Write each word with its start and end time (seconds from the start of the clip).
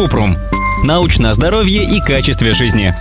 Купрум. 0.00 0.34
Научное 0.82 1.34
здоровье 1.34 1.84
и 1.84 2.00
качестве 2.00 2.54
жизни. 2.54 2.94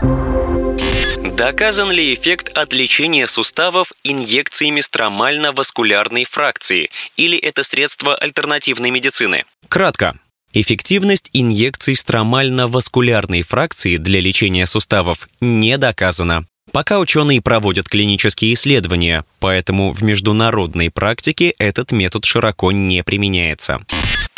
Доказан 1.38 1.92
ли 1.92 2.14
эффект 2.14 2.50
от 2.58 2.74
лечения 2.74 3.25
суставов 3.25 3.94
инъекциями 4.04 4.82
стромально-васкулярной 4.82 6.25
фракции 6.25 6.90
или 7.16 7.38
это 7.38 7.64
средство 7.64 8.16
альтернативной 8.16 8.89
медицины? 8.89 9.46
Кратко. 9.70 10.20
Эффективность 10.52 11.30
инъекций 11.32 11.96
стромально-васкулярной 11.96 13.43
фракции 13.43 13.95
для 13.95 14.20
лечения 14.20 14.66
суставов 14.66 15.29
не 15.39 15.77
доказана. 15.77 16.47
Пока 16.73 17.00
ученые 17.00 17.41
проводят 17.41 17.88
клинические 17.88 18.55
исследования, 18.55 19.23
поэтому 19.39 19.91
в 19.91 20.04
международной 20.04 20.91
практике 20.91 21.54
этот 21.59 21.93
метод 21.93 22.25
широко 22.25 22.73
не 22.73 23.05
применяется. 23.05 23.79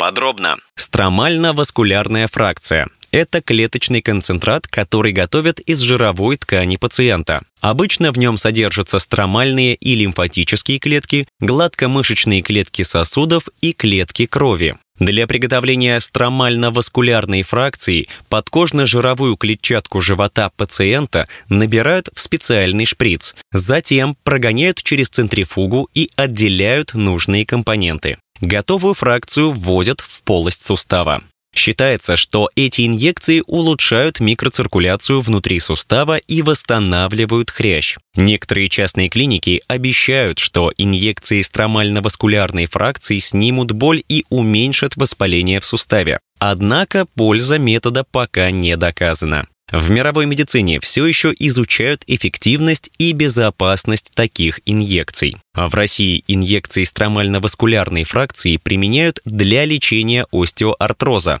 Подробно. 0.02 0.56
Стромально-васкулярная 0.74 2.26
фракция 2.26 2.88
это 3.12 3.40
клеточный 3.40 4.02
концентрат, 4.02 4.66
который 4.66 5.12
готовят 5.12 5.60
из 5.60 5.78
жировой 5.78 6.38
ткани 6.38 6.76
пациента. 6.76 7.42
Обычно 7.60 8.10
в 8.10 8.18
нем 8.18 8.36
содержатся 8.36 8.98
стромальные 8.98 9.76
и 9.76 9.94
лимфатические 9.94 10.80
клетки, 10.80 11.28
гладкомышечные 11.38 12.42
клетки 12.42 12.82
сосудов 12.82 13.48
и 13.60 13.72
клетки 13.72 14.26
крови. 14.26 14.76
Для 14.98 15.26
приготовления 15.26 16.00
стромально-васкулярной 16.00 17.42
фракции 17.42 18.08
подкожно-жировую 18.28 19.36
клетчатку 19.36 20.00
живота 20.00 20.50
пациента 20.56 21.28
набирают 21.48 22.08
в 22.12 22.20
специальный 22.20 22.86
шприц, 22.86 23.36
затем 23.52 24.16
прогоняют 24.24 24.82
через 24.82 25.10
центрифугу 25.10 25.88
и 25.94 26.10
отделяют 26.16 26.94
нужные 26.94 27.46
компоненты. 27.46 28.16
Готовую 28.42 28.94
фракцию 28.94 29.52
вводят 29.52 30.00
в 30.00 30.24
полость 30.24 30.66
сустава. 30.66 31.22
Считается, 31.54 32.16
что 32.16 32.50
эти 32.56 32.86
инъекции 32.86 33.42
улучшают 33.46 34.18
микроциркуляцию 34.18 35.20
внутри 35.20 35.60
сустава 35.60 36.16
и 36.16 36.42
восстанавливают 36.42 37.50
хрящ. 37.50 37.98
Некоторые 38.16 38.68
частные 38.68 39.08
клиники 39.08 39.62
обещают, 39.68 40.40
что 40.40 40.72
инъекции 40.76 41.40
стромально-васкулярной 41.42 42.66
фракции 42.66 43.18
снимут 43.18 43.70
боль 43.70 44.02
и 44.08 44.24
уменьшат 44.28 44.96
воспаление 44.96 45.60
в 45.60 45.64
суставе. 45.64 46.18
Однако 46.40 47.06
польза 47.14 47.58
метода 47.58 48.04
пока 48.10 48.50
не 48.50 48.76
доказана. 48.76 49.46
В 49.70 49.90
мировой 49.90 50.26
медицине 50.26 50.80
все 50.80 51.06
еще 51.06 51.34
изучают 51.38 52.02
эффективность 52.06 52.90
и 52.98 53.12
безопасность 53.12 54.12
таких 54.14 54.60
инъекций. 54.66 55.36
А 55.54 55.68
в 55.68 55.74
России 55.74 56.24
инъекции 56.26 56.84
стромально-васкулярной 56.84 58.04
фракции 58.04 58.58
применяют 58.58 59.20
для 59.24 59.64
лечения 59.64 60.26
остеоартроза, 60.30 61.40